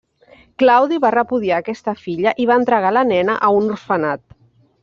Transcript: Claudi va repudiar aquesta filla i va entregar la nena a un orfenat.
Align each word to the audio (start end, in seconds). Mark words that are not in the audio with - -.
Claudi 0.63 0.97
va 1.03 1.11
repudiar 1.15 1.59
aquesta 1.63 1.95
filla 2.05 2.35
i 2.45 2.49
va 2.53 2.57
entregar 2.65 2.95
la 2.99 3.07
nena 3.15 3.39
a 3.49 3.55
un 3.63 3.73
orfenat. 3.79 4.27